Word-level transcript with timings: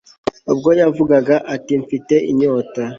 ubwo 0.51 0.69
yavugaga 0.79 1.35
ati 1.55 1.73
Mfite 1.83 2.15
inyota 2.31 2.83